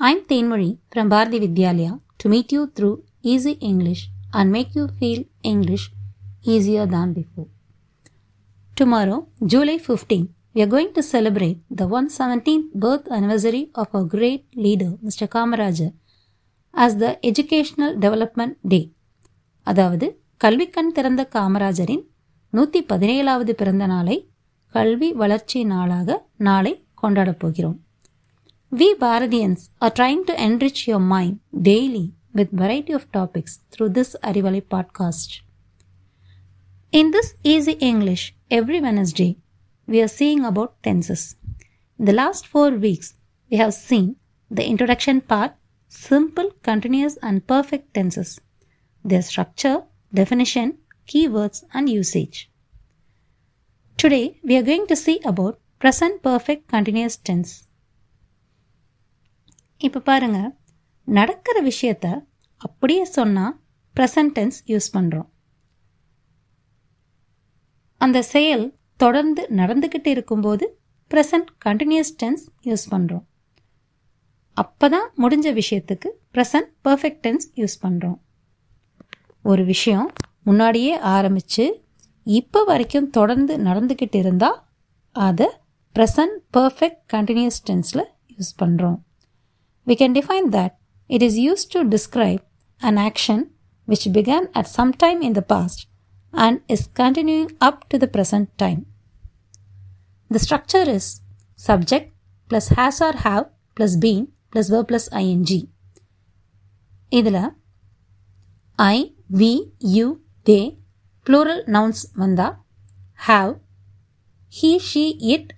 I'm 0.00 0.20
Thenmari 0.20 0.78
from 0.92 1.08
Bharati 1.08 1.38
Vidyalaya 1.40 2.00
to 2.18 2.28
meet 2.28 2.52
you 2.52 2.66
through 2.76 3.02
easy 3.22 3.52
English 3.60 4.08
and 4.32 4.50
make 4.50 4.74
you 4.74 4.88
feel 4.88 5.24
English 5.42 5.90
easier 6.44 6.86
than 6.86 7.12
before. 7.12 7.48
Tomorrow, 8.76 9.26
July 9.46 9.78
15, 9.78 10.28
we 10.54 10.62
are 10.62 10.66
going 10.66 10.92
to 10.92 11.02
celebrate 11.02 11.58
the 11.70 11.86
117th 11.88 12.72
birth 12.74 13.10
anniversary 13.10 13.70
of 13.74 13.88
our 13.92 14.04
great 14.04 14.46
leader, 14.54 14.90
Mr. 15.04 15.28
Kamarajar, 15.28 15.92
as 16.74 16.96
the 16.96 17.18
Educational 17.26 17.98
Development 17.98 18.56
Day. 18.68 18.94
அதாவது 19.62 20.20
கல்விக்கண் 20.36 20.92
திறந்த 20.92 21.28
காமராஜரின் 21.32 22.04
நூற்றி 22.50 22.82
பதினேழாவது 22.82 23.50
பிறந்த 23.50 23.86
நாளை 23.86 24.30
கல்வி 24.66 25.12
வளர்ச்சி 25.12 25.64
நாளாக 25.64 26.26
நாளை 26.36 26.84
கொண்டாடப் 26.94 27.38
போகிறோம் 27.38 27.78
We 28.72 28.94
Bharatians 28.94 29.68
are 29.82 29.90
trying 29.90 30.26
to 30.26 30.40
enrich 30.40 30.86
your 30.86 31.00
mind 31.00 31.40
daily 31.60 32.14
with 32.32 32.52
variety 32.52 32.92
of 32.92 33.10
topics 33.10 33.58
through 33.72 33.88
this 33.88 34.14
Arivalai 34.22 34.62
podcast. 34.62 35.40
In 36.92 37.10
this 37.10 37.34
easy 37.42 37.72
English, 37.72 38.32
every 38.48 38.80
Wednesday, 38.80 39.38
we 39.88 40.00
are 40.00 40.06
seeing 40.06 40.44
about 40.44 40.80
tenses. 40.84 41.34
In 41.98 42.04
the 42.04 42.12
last 42.12 42.46
four 42.46 42.70
weeks, 42.70 43.14
we 43.50 43.56
have 43.56 43.74
seen 43.74 44.14
the 44.52 44.64
introduction 44.64 45.20
part, 45.20 45.52
simple, 45.88 46.52
continuous, 46.62 47.18
and 47.24 47.44
perfect 47.44 47.92
tenses, 47.92 48.40
their 49.04 49.22
structure, 49.22 49.82
definition, 50.14 50.78
keywords, 51.08 51.64
and 51.74 51.88
usage. 51.88 52.48
Today, 53.96 54.38
we 54.44 54.56
are 54.56 54.62
going 54.62 54.86
to 54.86 54.94
see 54.94 55.18
about 55.24 55.58
present 55.80 56.22
perfect 56.22 56.68
continuous 56.68 57.16
tense. 57.16 57.64
இப்போ 59.80 60.00
பாருங்க. 60.00 60.38
நடக்கிற 61.08 61.58
விஷயத்த 61.62 62.06
அப்படியே 62.60 63.04
சொன்னால் 63.16 63.54
present tense 63.94 64.58
use 64.68 64.88
பண்ணுறோம் 64.94 65.28
அந்த 68.00 68.18
செயல் 68.34 68.64
தொடர்ந்து 69.00 69.42
நடந்துக்கிட்டு 69.50 70.10
இருக்கும்போது 70.10 70.64
ப்ரெசன்ட் 71.10 71.50
கண்டினியூஸ் 71.66 72.12
டென்ஸ் 72.16 72.44
யூஸ் 72.64 72.86
பண்ணுறோம் 72.90 73.24
அப்போ 74.56 74.86
தான் 74.88 75.08
முடிஞ்ச 75.18 75.48
விஷயத்துக்கு 75.52 76.08
ப்ரெசன்ட் 76.34 76.70
பர்ஃபெக்ட் 76.82 77.22
டென்ஸ் 77.22 77.46
யூஸ் 77.56 77.76
பண்ணுறோம் 77.82 78.18
ஒரு 79.44 79.62
விஷயம் 79.64 80.08
முன்னாடியே 80.42 80.94
ஆரம்பித்து 81.12 81.64
இப்போ 82.26 82.60
வரைக்கும் 82.64 83.10
தொடர்ந்து 83.10 83.54
நடந்துக்கிட்டு 83.58 84.18
இருந்தால் 84.18 84.58
அதை 85.16 85.48
ப்ரெசன்ட் 85.94 86.36
பர்ஃபெக்ட் 86.56 87.00
கண்டினியூஸ் 87.12 87.62
டென்ஸில் 87.70 88.04
யூஸ் 88.30 88.52
பண்ணுறோம் 88.58 88.98
we 89.89 89.95
can 89.95 90.13
define 90.13 90.49
that 90.51 90.77
it 91.09 91.21
is 91.21 91.37
used 91.39 91.71
to 91.71 91.83
describe 91.85 92.41
an 92.81 92.97
action 92.99 93.51
which 93.87 94.11
began 94.11 94.49
at 94.53 94.67
some 94.67 94.91
time 94.93 95.21
in 95.21 95.33
the 95.33 95.41
past 95.43 95.87
and 96.33 96.61
is 96.67 96.89
continuing 96.93 97.51
up 97.61 97.87
to 97.89 97.97
the 97.97 98.07
present 98.07 98.57
time. 98.57 98.85
The 100.31 100.39
structure 100.39 100.85
is 100.89 101.21
subject 101.59 102.13
plus 102.49 102.69
has 102.69 103.01
or 103.01 103.13
have 103.17 103.45
plus 103.77 103.95
been 103.97 104.23
plus 104.51 104.69
verb 104.69 104.87
plus 104.87 105.07
ing. 105.23 105.45
இதில் 107.11 107.37
I 108.79 108.97
we 109.39 109.51
you 109.95 110.07
they 110.47 110.57
plural 111.25 111.61
nouns 111.75 112.01
வந்தால் 112.21 112.55
have 113.27 113.51
he 114.53 114.71
she 114.89 115.03
it 115.33 115.51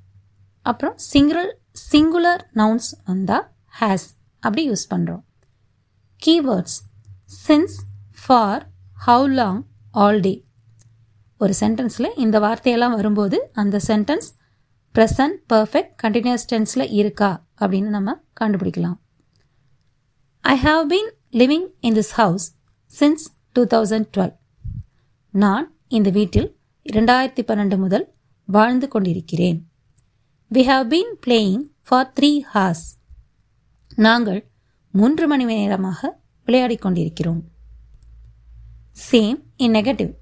அப்புறம் 0.66 0.98
singular 1.12 1.52
singular 1.92 2.44
nouns 2.62 2.90
வந்தால் 3.10 3.46
has 3.80 4.08
அப்படி 4.43 4.71
use 4.71 4.87
பண்ணுறோம் 4.93 5.23
keywords 6.23 6.79
since 7.47 7.77
for 8.23 8.63
how 9.07 9.29
long 9.41 9.61
all 9.95 10.21
day 10.21 10.35
ஒரு 11.41 11.55
சென்டென்ஸில் 11.61 12.09
இந்த 12.17 12.37
வார்த்தையெல்லாம் 12.39 12.95
வரும்போது 12.95 13.39
அந்த 13.53 13.81
சென்டென்ஸ் 13.89 14.29
ப்ரெசன்ட் 14.95 15.39
பர்ஃபெக்ட் 15.53 15.93
கண்டினியூஸ் 16.03 16.45
டென்ஸில் 16.53 16.87
இருக்கா 16.91 17.31
அப்படின்னு 17.61 17.89
நம்ம 17.89 18.15
கண்டுபிடிக்கலாம். 18.41 18.97
I 20.45 20.55
have 20.59 20.83
been 20.93 21.11
living 21.33 21.67
in 21.81 21.95
this 21.95 22.13
house 22.13 22.47
since 22.93 23.25
two 23.53 23.63
thousand 23.75 24.09
twelve 24.17 24.35
நான் 25.35 25.67
இந்த 25.89 26.11
வீட்டில் 26.11 26.49
இரண்டாயிரத்தி 26.87 27.43
பன்னெண்டு 27.49 27.77
முதல் 27.79 28.07
வாழ்ந்து 28.49 28.89
கொண்டிருக்கிறேன். 28.89 29.59
We 30.51 30.63
have 30.71 30.87
been 30.89 31.13
playing 31.27 31.65
for 31.89 32.13
three 32.21 32.31
hours 32.55 32.87
நாங்கள் 33.97 34.51
மூன்று 34.91 35.27
மணி 35.29 35.45
நேரமாக 35.45 36.21
விளையாடிக் 36.45 36.81
கொண்டிருக்கிறோம். 36.81 37.43
Same 39.11 39.39
in 39.57 39.73
negative 39.73 40.13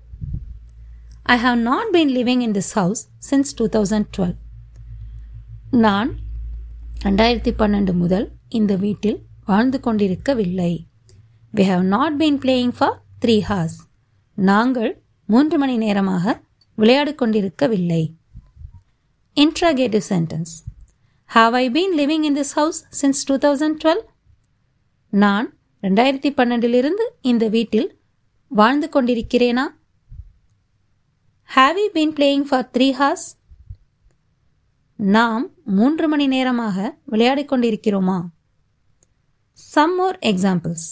I 1.22 1.38
have 1.38 1.54
not 1.54 1.86
been 1.92 2.12
living 2.16 2.40
in 2.40 2.52
this 2.52 2.72
house 2.72 3.08
since 3.30 3.54
two 3.54 3.68
thousand 3.68 4.04
twelve 4.16 4.36
நான் 5.70 6.10
ரெண்டாயிரத்தி 7.04 7.52
பன்னெண்டு 7.58 7.92
முதல் 7.92 8.32
இந்த 8.48 8.76
வீட்டில் 8.76 9.26
வாழ்ந்து 9.44 9.80
கொண்டிருக்கவில்லை. 9.80 10.86
We 11.54 11.62
have 11.62 11.82
not 11.82 12.22
been 12.22 12.38
playing 12.38 12.74
for 12.78 13.02
three 13.20 13.40
hours 13.40 13.78
நாங்கள் 14.34 15.02
மூன்று 15.24 15.58
மணி 15.58 15.76
நேரமாக 15.76 16.42
விளையாடிக் 16.74 17.18
கொண்டிருக்கவில்லை. 17.18 18.16
Interrogative 19.34 20.02
sentence 20.08 20.52
have 21.30 21.54
I 21.54 21.70
been 21.70 21.94
living 21.98 22.24
in 22.24 22.36
this 22.36 22.54
house 22.54 22.78
since 23.00 23.20
two 23.26 23.34
thousand 23.36 23.76
twelve 23.84 24.02
நான் 25.12 25.48
ரெண்டாயிரத்தி 25.82 26.30
பன்னெண்டிலிருந்து 26.30 27.04
இந்த 27.20 27.48
வீட்டில் 27.48 27.88
வாழ்ந்து 28.50 28.88
கொண்டிருக்கிறேனா? 28.88 29.64
Have 31.50 31.78
you 31.78 31.88
been 31.92 32.14
playing 32.16 32.46
for 32.48 32.66
three 32.76 32.92
hours 32.92 33.26
நாம் 34.98 35.44
மூன்று 35.64 36.08
மணி 36.08 36.26
நேரமாக 36.26 36.96
விளையாடிக் 37.04 37.50
கொண்டிருக்கிறோமா? 37.52 38.18
Some 39.58 39.94
more 39.94 40.18
examples 40.22 40.86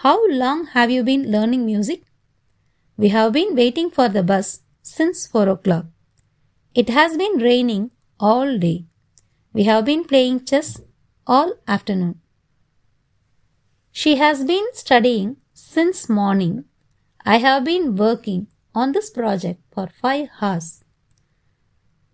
how 0.00 0.36
long 0.36 0.64
have 0.74 0.90
you 0.90 1.02
been 1.02 1.24
learning 1.24 1.64
music 1.64 2.04
we 2.98 3.08
have 3.08 3.32
been 3.32 3.52
waiting 3.54 3.92
for 3.94 4.12
the 4.12 4.22
bus 4.22 4.50
since 4.86 5.30
four 5.32 5.48
o'clock 5.66 5.86
it 6.76 6.90
has 6.90 7.16
been 7.16 7.38
raining 7.40 7.86
all 8.19 8.57
day. 8.57 8.85
We 9.53 9.63
have 9.63 9.85
been 9.85 10.03
playing 10.03 10.45
chess 10.45 10.81
all 11.27 11.53
afternoon. 11.67 12.19
She 13.91 14.15
has 14.15 14.43
been 14.43 14.67
studying 14.73 15.37
since 15.53 16.09
morning. 16.09 16.65
I 17.25 17.37
have 17.37 17.63
been 17.63 17.95
working 17.95 18.47
on 18.73 18.91
this 18.91 19.09
project 19.09 19.59
for 19.73 19.87
five 20.01 20.27
hours. 20.41 20.83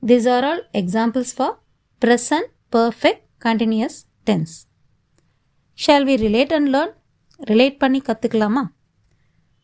These 0.02 0.28
are 0.28 0.44
all 0.46 0.62
examples 0.74 1.34
for 1.34 1.60
present 2.00 2.50
perfect 2.72 3.22
continuous 3.40 4.06
tense. 4.26 4.68
Shall 5.76 6.06
we 6.06 6.18
relate 6.18 6.52
and 6.52 6.72
learn? 6.72 6.92
Relate 7.50 7.78
பண்ணி 7.82 8.00
கற்றுக்கலாமா 8.00 8.64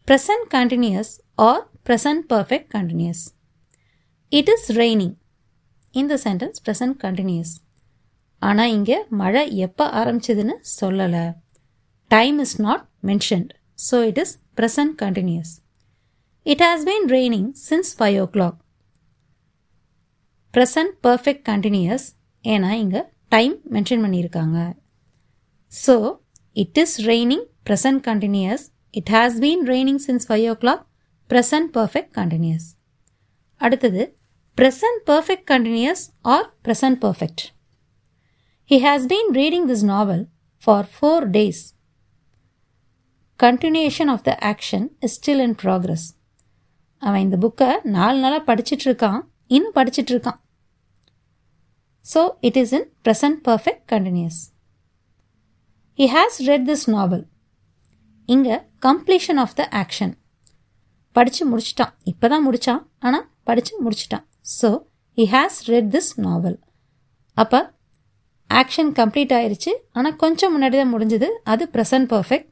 present 0.07 0.43
continuous 0.53 1.09
or 1.37 1.55
present 1.87 2.21
perfect 2.31 2.65
continuous. 2.73 3.21
It 4.31 4.47
is 4.53 4.63
raining. 4.79 5.13
இந்த 5.94 6.14
sentence 6.24 6.60
present 6.66 6.96
continuous 7.04 7.52
ஆனால் 8.42 8.72
இங்கே 8.76 8.98
மழை 9.20 9.42
எப்போ 9.66 9.84
ஆரம்பிச்சதுன்னு 10.00 10.54
சொல்லலை. 10.80 11.24
Time 12.10 12.38
is 12.44 12.56
not 12.66 12.84
mentioned 13.10 13.50
so 13.88 13.96
it 14.10 14.20
is 14.24 14.34
present 14.58 14.94
continuous 15.02 15.52
it 16.46 16.62
has 16.66 16.84
been 16.88 17.08
raining 17.16 17.48
since 17.68 17.90
five 17.98 18.16
o'clock 18.34 18.58
present 20.54 20.94
perfect 21.06 21.44
continuous 21.50 22.06
ஏன்னா 22.44 22.70
இங்கே 22.82 23.02
time 23.34 23.54
mention 23.76 24.02
பண்ணியிருக்காங்க. 24.04 24.58
So 25.72 25.94
it 26.62 26.78
is 26.82 26.96
raining 27.10 27.44
present 27.68 28.00
continuous 28.08 28.64
it 28.94 29.10
has 29.16 29.36
been 29.44 29.64
raining 29.72 30.00
since 30.06 30.26
five 30.28 30.44
o'clock 30.62 30.84
present 31.30 31.70
perfect 31.78 32.12
continuous 32.18 32.68
அடுத்தது 33.60 34.02
present 34.58 35.06
perfect 35.06 35.46
continuous 35.46 36.00
or 36.24 36.38
present 36.64 37.00
perfect. 37.00 37.52
He 38.64 38.80
has 38.80 39.06
been 39.06 39.28
reading 39.32 39.68
this 39.68 39.82
novel 39.90 40.20
for 40.62 40.78
four 40.98 41.20
days. 41.36 41.58
Continuation 43.40 44.10
of 44.14 44.24
the 44.28 44.32
action 44.50 44.86
is 45.06 45.14
still 45.18 45.42
in 45.44 45.54
progress 45.60 46.06
அவன் 47.02 47.22
இந்த 47.24 47.36
புக்கை 47.44 47.68
நாலு 47.96 48.18
நாளாக 48.22 48.40
படிச்சிட்ருக்கான் 48.48 49.20
இன்னும் 49.56 49.76
படிச்சிட்ருக்கான் 49.76 50.38
so 52.04 52.22
it 52.48 52.58
is 52.62 52.72
in 52.78 52.88
present 53.06 53.38
perfect 53.48 53.84
continuous 53.92 54.40
he 55.98 56.08
has 56.16 56.38
read 56.50 56.66
this 56.70 56.86
novel 56.94 57.24
இங்கே 58.28 58.56
completion 58.88 59.40
of 59.44 59.54
the 59.60 59.68
action 59.82 60.14
படித்து 61.16 61.44
முடிச்சிட்டான். 61.52 61.94
இப்போ 62.12 62.28
தான் 62.34 62.44
முடித்தான் 62.48 62.82
ஆனால் 63.06 63.28
படித்து 63.50 63.74
முடிச்சிட்டான். 63.86 64.26
So 64.56 64.68
he 65.18 65.24
has 65.34 65.58
read 65.72 65.90
this 65.96 66.12
novel 66.26 66.58
அப்போ 67.36 67.60
ஆக்ஷன் 68.50 68.92
கம்ப்ளீட் 68.98 69.32
ஆயிடுச்சு 69.38 69.72
ஆனால் 69.96 70.16
கொஞ்சம் 70.22 70.52
முன்னாடி 70.54 70.76
தான் 70.80 70.92
முடிஞ்சது. 70.94 71.28
அது 71.52 71.64
ப்ரெசன்ட் 71.74 72.08
பர்ஃபெக்ட் 72.12 72.48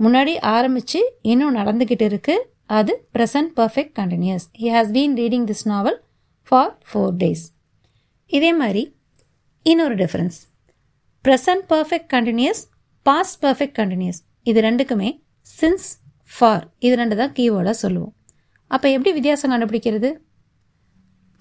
முன்னாடி 0.00 0.34
ஆரம்பித்து 0.56 1.00
இன்னும் 1.32 1.56
நடந்துக்கிட்டு 1.60 2.06
இருக்குது 2.10 2.44
அது 2.78 2.92
present 3.16 3.50
perfect 3.60 3.94
continuous 4.00 4.44
he 4.62 4.68
has 4.76 4.92
been 4.96 5.16
reading 5.22 5.46
this 5.50 5.64
novel 5.72 5.98
for 6.48 6.72
four 6.90 7.14
days 7.22 7.44
இதே 8.30 8.52
மாதிரி 8.60 8.82
இன்னொரு 9.66 9.96
difference 10.02 10.36
present 11.24 11.64
perfect 11.72 12.08
continuous 12.14 12.60
past 13.06 13.38
perfect 13.44 13.76
continuous 13.80 14.20
இது 14.50 14.60
ரெண்டுக்குமே 14.68 15.10
சின்ஸ் 15.46 15.88
ஃபார் 16.30 16.64
இது 16.86 16.94
ரெண்டு 16.96 17.14
தான் 17.16 17.32
கீவேர்டாக 17.36 17.76
சொல்லுவோம். 17.84 18.14
அப்போ 18.70 18.86
எப்படி 18.88 19.10
வித்தியாசம் 19.18 19.52
கண்டுபிடிக்கிறது? 19.52 20.10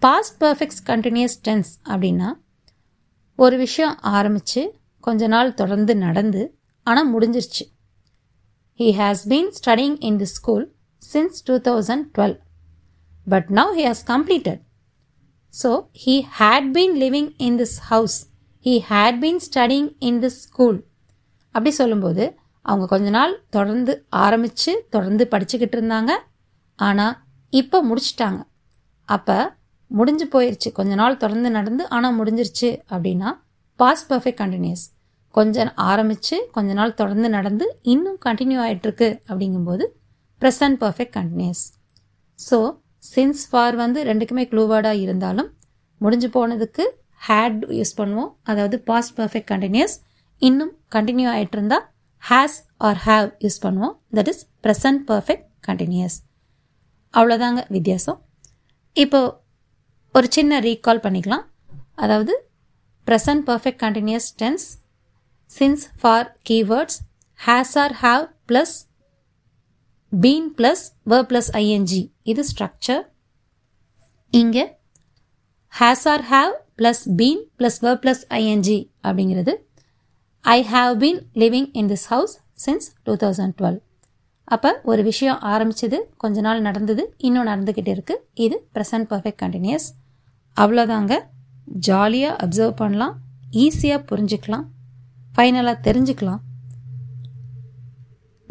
பாஸ்ட் 0.01 0.35
பர்ஃபெக்ட் 0.43 0.81
கண்டினியூஸ் 0.89 1.35
டென்ஸ் 1.45 1.69
அப்படின்னா 1.91 2.29
ஒரு 3.35 3.55
விஷயம் 3.57 3.95
ஆரம்பித்து 4.17 4.61
கொஞ்ச 4.99 5.27
நாள் 5.27 5.49
தொடர்ந்து 5.53 5.93
நடந்து 5.95 6.41
ஆனால் 6.83 7.09
முடிஞ்சிருச்சு. 7.13 7.65
He 8.79 8.87
has 8.99 9.23
been 9.31 9.51
studying 9.59 9.97
in 10.09 10.17
the 10.17 10.27
school 10.35 10.65
since 11.01 11.39
two 11.47 11.55
thousand 11.67 12.05
twelve 12.15 12.37
but 13.27 13.49
now 13.59 13.71
he 13.79 13.85
has 13.89 14.03
completed 14.13 14.61
so 15.53 15.71
he 16.03 16.15
had 16.39 16.69
been 16.77 16.95
living 17.03 17.31
in 17.47 17.57
this 17.61 17.77
house 17.91 18.17
he 18.65 18.75
had 18.91 19.19
been 19.23 19.41
studying 19.47 19.89
in 20.09 20.19
this 20.25 20.39
school 20.47 20.79
அப்படி 21.55 21.71
சொல்லும்போது 21.81 22.23
அவங்க 22.65 22.85
கொஞ்ச 22.85 23.09
நாள் 23.09 23.33
தொடர்ந்து 23.49 23.93
ஆரம்பித்து 24.09 24.71
தொடர்ந்து 24.89 25.23
படிச்சுக்கிட்டு 25.31 25.75
இருந்தாங்க. 25.77 26.11
ஆனால் 26.79 27.15
இப்போ 27.49 27.77
முடிச்சிட்டாங்க. 27.89 28.39
அப்போ 29.09 29.37
முடிஞ்சு 29.91 30.25
போயிடுச்சு 30.33 30.69
கொஞ்ச 30.77 30.93
நாள் 31.01 31.21
தொடர்ந்து 31.23 31.49
நடந்து 31.57 31.83
ஆனால் 31.95 32.15
முடிஞ்சிருச்சு 32.19 32.69
அப்படின்னா 32.93 33.29
பாஸ்ட் 33.79 34.07
பர்ஃபெக்ட் 34.11 34.41
கண்டினியூஸ் 34.43 34.85
கொஞ்சம் 35.35 35.71
ஆரம்பித்து 35.89 36.35
கொஞ்ச 36.55 36.69
நாள் 36.73 36.97
தொடர்ந்து 37.01 37.29
நடந்து 37.37 37.65
இன்னும் 37.93 38.19
கண்டினியூ 38.27 38.59
ஆகிட்டுருக்கு 38.65 39.07
அப்படிங்கும்போது 39.29 39.85
present 40.41 40.79
perfect 40.83 41.15
continuous 41.17 41.63
so 42.39 42.57
since 43.13 43.43
for 43.49 43.75
வந்து 43.83 43.99
ரெண்டுக்குமே 44.09 44.43
க்ளூவேர்டாக 44.51 45.03
இருந்தாலும் 45.05 45.49
முடிஞ்சு 46.01 46.27
போனதுக்கு 46.35 46.83
ஹேட் 47.27 47.61
யூஸ் 47.77 47.93
பண்ணுவோம். 47.99 48.31
அதாவது 48.49 48.75
பாஸ்ட் 48.89 49.13
பர்ஃபெக்ட் 49.19 49.49
கண்டினியூஸ் 49.53 49.95
இன்னும் 50.41 50.73
கண்டினியூ 50.95 51.27
ஆகிட்டு 51.33 51.55
இருந்தால் 51.57 51.85
ஹேஸ் 52.23 52.57
ஆர் 52.87 52.99
ஹேவ் 53.07 53.27
யூஸ் 53.45 53.59
பண்ணுவோம். 53.65 53.93
That 54.17 54.29
is 54.33 54.41
present 54.65 55.01
perfect 55.11 55.45
continuous 55.67 56.17
அவ்வளோதாங்க 57.13 57.61
வித்தியாசம். 57.75 58.19
இப்போ 58.95 59.19
ஒரு 60.17 60.27
சின்ன 60.35 60.59
ரீகால் 60.65 61.01
பண்ணிக்கலாம். 61.05 61.45
அதாவது 62.03 62.33
present 63.07 63.43
perfect 63.49 63.81
continuous 63.83 64.27
tense 64.41 64.65
since 65.49 65.83
for 65.99 66.27
keywords 66.49 66.97
has 67.39 67.73
or 67.83 67.93
have 68.03 68.23
plus 68.49 68.73
been 70.11 70.47
plus 70.59 70.83
verb 71.11 71.25
plus 71.31 71.49
ING 71.61 72.01
இது 72.23 72.43
ஸ்ட்ரக்சர் 72.51 73.03
இங்கே 74.33 74.65
has 75.73 76.05
or 76.13 76.25
have 76.31 76.53
plus 76.79 77.03
been 77.19 77.43
plus 77.59 77.79
verb 77.85 77.99
plus 78.05 78.23
ING 78.39 78.79
அப்படிங்கிறது 79.03 79.55
I 80.45 80.57
have 80.73 80.91
been 80.99 81.21
living 81.35 81.69
in 81.73 81.91
this 81.93 82.07
house 82.07 82.33
since 82.65 82.87
two 83.07 83.15
thousand 83.23 83.55
twelve 83.59 83.79
அப்போ 84.47 84.69
ஒரு 84.83 85.01
விஷயம் 85.03 85.39
ஆரம்பிச்சது 85.53 85.97
கொஞ்ச 86.17 86.41
நாள் 86.41 86.61
நடந்தது 86.61 87.03
இன்னும் 87.19 87.49
நடந்துக்கிட்டு 87.51 87.91
இருக்குது 87.95 88.23
இது 88.45 88.57
ப்ரெசன்ட் 88.75 89.07
பர்ஃபெக்ட் 89.09 89.41
கண்டினியூஸ் 89.43 89.87
அவ்வளோதாங்க 90.57 91.13
ஜாலியாக 91.87 92.45
அப்சர்வ் 92.45 92.75
பண்ணலாம். 92.81 93.15
ஈஸியாக 93.51 94.05
புரிஞ்சுக்கலாம். 94.09 94.65
ஃபைனலாக 95.35 95.83
தெரிஞ்சுக்கலாம். 95.87 96.41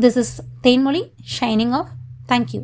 This 0.02 0.16
is 0.16 0.42
Thenmozhi 0.62 1.02
signing 1.40 1.70
off 1.70 1.92
thank you 2.28 2.62